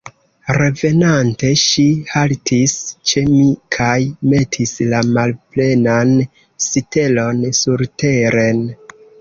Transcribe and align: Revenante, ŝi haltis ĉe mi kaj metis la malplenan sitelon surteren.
Revenante, 0.55 1.49
ŝi 1.63 1.83
haltis 2.13 2.73
ĉe 3.11 3.23
mi 3.33 3.45
kaj 3.77 3.93
metis 4.33 4.73
la 4.95 5.03
malplenan 5.19 6.17
sitelon 6.69 7.47
surteren. 7.63 8.67